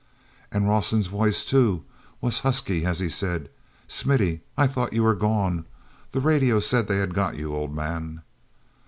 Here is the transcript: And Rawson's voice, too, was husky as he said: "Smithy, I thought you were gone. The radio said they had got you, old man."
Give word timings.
And 0.51 0.67
Rawson's 0.67 1.05
voice, 1.05 1.45
too, 1.45 1.83
was 2.21 2.39
husky 2.39 2.87
as 2.87 2.97
he 2.99 3.07
said: 3.07 3.49
"Smithy, 3.87 4.41
I 4.57 4.65
thought 4.65 4.93
you 4.93 5.03
were 5.03 5.13
gone. 5.13 5.65
The 6.11 6.19
radio 6.21 6.59
said 6.59 6.87
they 6.87 6.97
had 6.97 7.13
got 7.13 7.35
you, 7.35 7.53
old 7.53 7.75
man." 7.75 8.23